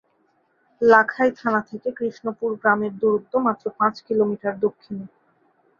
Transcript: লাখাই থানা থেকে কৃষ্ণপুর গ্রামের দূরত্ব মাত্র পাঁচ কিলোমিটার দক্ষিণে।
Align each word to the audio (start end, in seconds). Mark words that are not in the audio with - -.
লাখাই 0.81 1.29
থানা 1.39 1.61
থেকে 1.69 1.89
কৃষ্ণপুর 1.97 2.49
গ্রামের 2.61 2.93
দূরত্ব 3.01 3.33
মাত্র 3.45 3.65
পাঁচ 3.79 3.95
কিলোমিটার 4.07 4.53
দক্ষিণে। 4.59 5.05